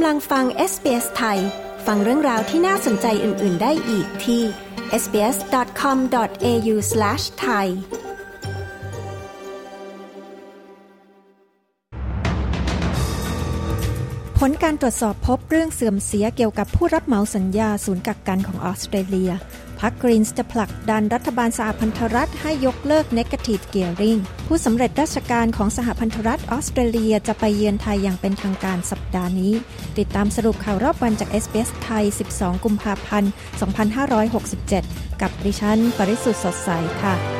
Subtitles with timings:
[0.00, 1.38] กำลังฟัง SBS ไทย
[1.86, 4.42] ฟังเรื่องราวที่น่าสนใจอื่น ๆ ได้อีกที่
[5.02, 7.66] sbs.com.au/thai
[14.38, 19.32] ผลการตรวจสอบพบเรื่องเสื่อมเสียเกี่ยวกับผู้รับเหมาสัญญาศูนย์กักกันของออสเตรเลีย
[19.80, 29.52] พรรคกรีนส์จะผลักดันรัฐบาลสหพันธรัฐให้ยกเลิก Negative Gearing ผู้สำเร็จราชการของสหพันธรัฐออสเตรเลียจะไปเยือนไทยอย่างเป็นทางการสัปดาห์นี้
[29.98, 33.30] ติดตามสรุปข่าวรอบวันจาก s อ s ไทย 12 กุมภาพันธ์
[34.46, 36.70] 2567 กับดิฉัน ปริสุทธ์สดใส
[37.02, 37.37] ค่ะ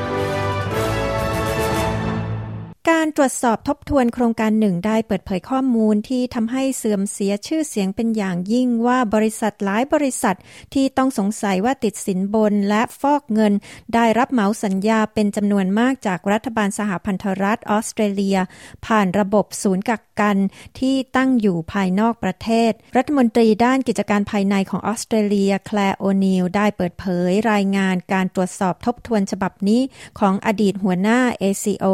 [2.99, 10.37] การตรวจสอบทบทวนโครงการหนึ่งได้เปิดเผยข้อมูลที่ทำให้เสื่อมเสียชื่อเสียงเป็นอย่างยิ่งว่าบริษัทหลายบริษัท
[10.75, 13.53] ที่ต้องสงสัยว่าติดสินบนและฟอกเงิน
[13.95, 18.39] ได้รับเหมาสัญญาเป็นจำนวนมากจากรัฐบาลสหพันธรัฐออสเตรเลีย
[18.87, 20.37] ผ่านระบบศูนย์กักกัน
[20.79, 29.81] ที่ตั้งอยู่ภายนอกประเทศ รัฐมนตรีด้านกิจการภายในของออสเตรเลียแคลร์โอนิลได้เปิดเผยรายงานการตรวจสอบทบทวนฉบับนี้
[30.19, 31.87] ของอดีตหัวหน้า ACO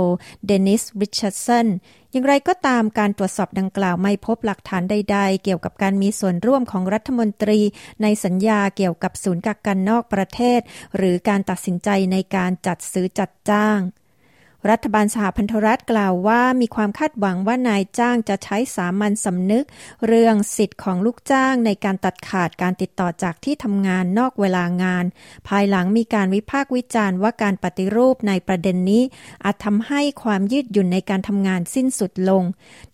[0.47, 1.67] เดนิสริชาร์ดสัน
[2.11, 7.61] อย่างไรก็ตามการตรวจสอบดังกล่าวไม่พบหลักฐานใด ๆ เกี่ยวกับการมีส่วนร่วมของรัฐมนตรี
[8.03, 10.61] ในสัญญาเกี่ยวกับศูนย์กักกันนอกประเทศ
[10.97, 13.79] หรือการตัดสินใจในการจัดซื้อจัดจ้าง
[14.71, 19.65] รัฐบาลสหพันธรัฐกล่าวว่ามีความคาดหวังว่านายจ้างจะใช้สามัญสำนึก
[20.07, 25.05] เรื่องสิทธิ์ของลูกจ้างในการตัดขาดการติดต่อจากที่ทำงานนอกเวลางาน
[25.49, 29.03] ภายหลังมีการวิพากษ์วิจารณ์ว่าการปฏิรูปในประเด็นนี้
[29.45, 32.43] อาจทำให้ความยืดหยุ่นในการทำงานสิ้นสุดลง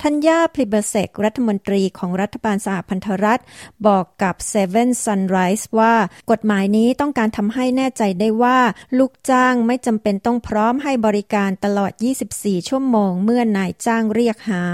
[0.02, 3.40] ทัญญาพลิเบเซกรัฐมนตรีของรัฐบาลสหพันธรัฐ
[3.86, 5.94] บอกกับ Seven Sunrise ว่า
[6.30, 8.58] กฎหมายนี้ต้องการทำให้แน่ใจได้ว่า
[8.98, 11.92] ลูกจ้างไม่จำเป็นต้องพร้อมให้บริการตลอด
[12.30, 14.64] 24 ชั่วโมงเมื่อนายจ้างเรียกหา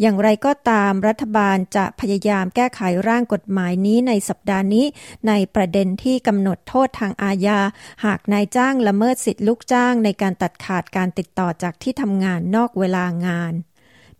[0.00, 4.86] อย่างไรก็ตามรัฐบาลจะพยายามแก้ไขร่างกฎหมายนี้ในสัปดาห์นี้
[5.28, 7.60] ในประเด็นที่กำหนดโทษทางอาญา
[8.04, 13.52] หากนายจ้างละเมิดสิทธิลูกจ้างในการตัดขาดการติดต่อจากที่ทำงานนอกเวลางาน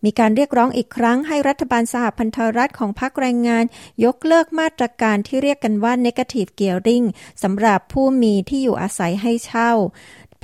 [0.04, 3.64] มีการเรียกร้องอีกครั้งให้รัฐบาลสหพันธรัฐของพรรคแรงงาน
[4.04, 7.06] ยกเลิกมาตรการที่เรียกกันว่า negative gearing
[7.43, 9.72] สำหรับผู้มีที่อยู่อาศัยให้เช่า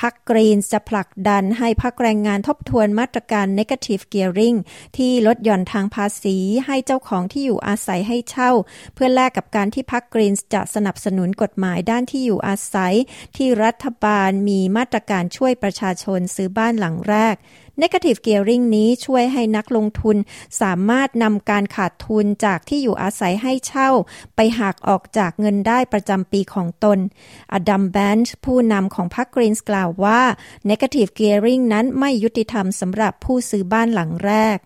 [0.01, 4.59] พักกรีนจะผลักดันให้พักแรงงานทบทวนมาตรการ negative gearing
[4.97, 6.37] ที่ลดหย่อนทางภาษี
[6.67, 8.51] ให้เจ้าของที่อยู่อาศัยให้เช่า
[8.95, 12.95] เพื่อแลกกับการที่พักกรีนจะสนับสนุนกฎหมายด้านที่อยู่อาศัย
[13.37, 17.37] ที่รัฐบาลมีมาตรการช่วยประชาชนซื้อบ้านหลังแรก
[17.83, 20.17] Negative Gearing นี้ช่วยให้นักลงทุน
[20.61, 23.91] สามารถนำการขาดทุนจากที่อยู่อาศัยให้เช่า
[24.37, 26.99] ไปหักออกจากเงินได้ประจำปีของตน
[27.53, 30.21] อดัมแบนช์ผู้นำของพรรคกรีนส์กล่าวว่า
[30.71, 34.59] Negative Gearing นั้นไม่ยุติธรรมสำหรับผู้ซื้อบ้านหลังแรก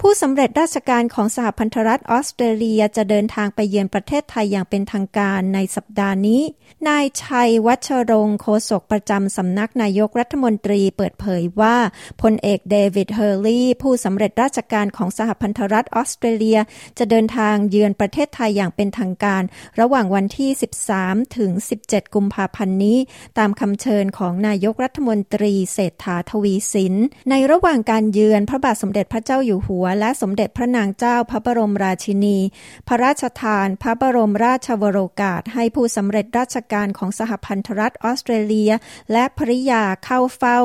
[0.00, 6.42] ผู้สำเร็จราชการของสหพันธรัฐออสเตรเลียจะเดินทางไปเยือนประเทศไทยอย่างเป็นทางการในสัปดาห์นี้
[6.88, 11.76] นายชัยวัชรงค์ โฆษกประจำสำนักนายกรัฐมนตรีเปิดเผยว่า
[12.22, 16.58] พลเอกเดวิดเฮอร์ลีย์ผู้สำเร็จราชการของสหพันธรัฐออสเตรเลีย
[16.98, 19.42] จะเดินทางเยือนประเทศไทยอย่างเป็นทางการ
[19.80, 20.50] ระหว่างวันที่
[20.92, 21.50] 13 ถึง
[21.82, 22.98] 17 กุมภาพันธ์นี้
[23.38, 26.94] ตามคำเชิญของนายกรัฐมนตรีเศรษฐาทวีสิน
[27.30, 32.38] ในระหว่างการเยือนพระบาทสมเด็จพระเจ้าอยู่หัวและสมเด็จพระนางเจ้าพระบรมราชินี
[32.88, 38.72] พระราชทาน พระบรมราชวโรกาส ให้ผู้สำเร็จราชการของสหพันธรัฐออสเตรเลีย
[39.12, 40.58] และภริยาเข้าเฝ้า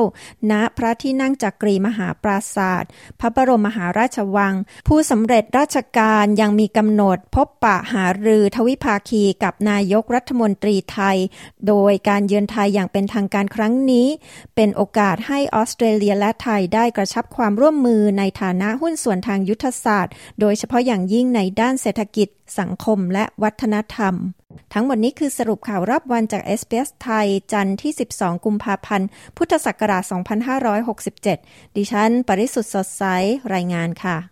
[0.50, 2.90] ณพระที่นั่งจักรีมหาปราศาสตร์
[3.20, 4.54] พระบรมมหาราชวัง
[4.88, 11.18] ผู้สำเร็จราชการยังมีกำหนดพบปะหารือทวิภาคีกับนายกรัฐมนตรีไทย
[11.66, 14.08] โดยการเยือนไทยอย่างเป็นทางการครั้งนี้
[14.54, 22.28] เป็นโอกาสให้ออสเตรเลียและไทยได้กระชับความร่วมมือในฐานะหุ้นส่วนนทางยุทธศาสตร์ โดยเฉพาะอย่างยิ่งในด้านเศรษฐกิจ
[22.58, 24.14] สังคมและวัฒนธรรม
[24.72, 30.02] ทั้งหมดนี้คือสรุปข่าวรอบวันจากเอสเปสไทย จันทร์ที่ 12 กุมภาพันธ์ พุทธศักราช
[30.90, 33.04] 2567 ดิฉัน ปริสุทธ์สดใส
[33.54, 34.31] รายงานค่ะ